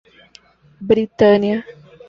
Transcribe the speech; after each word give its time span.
Britânia 0.87 1.63